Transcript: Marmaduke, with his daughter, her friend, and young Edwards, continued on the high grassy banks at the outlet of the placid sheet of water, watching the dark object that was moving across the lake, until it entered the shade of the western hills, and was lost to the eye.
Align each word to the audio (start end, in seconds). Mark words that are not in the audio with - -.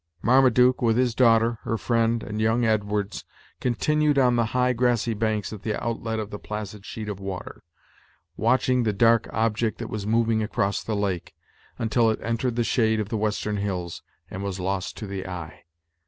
Marmaduke, 0.23 0.81
with 0.81 0.97
his 0.97 1.13
daughter, 1.13 1.59
her 1.61 1.77
friend, 1.77 2.23
and 2.23 2.41
young 2.41 2.65
Edwards, 2.65 3.23
continued 3.59 4.17
on 4.17 4.35
the 4.35 4.45
high 4.57 4.73
grassy 4.73 5.13
banks 5.13 5.53
at 5.53 5.61
the 5.61 5.79
outlet 5.79 6.17
of 6.17 6.31
the 6.31 6.39
placid 6.39 6.87
sheet 6.87 7.07
of 7.07 7.19
water, 7.19 7.61
watching 8.35 8.81
the 8.81 8.93
dark 8.93 9.29
object 9.31 9.77
that 9.77 9.91
was 9.91 10.07
moving 10.07 10.41
across 10.41 10.83
the 10.83 10.95
lake, 10.95 11.35
until 11.77 12.09
it 12.09 12.17
entered 12.23 12.55
the 12.55 12.63
shade 12.63 12.99
of 12.99 13.09
the 13.09 13.15
western 13.15 13.57
hills, 13.57 14.01
and 14.27 14.41
was 14.41 14.59
lost 14.59 14.97
to 14.97 15.05
the 15.05 15.27
eye. 15.27 15.65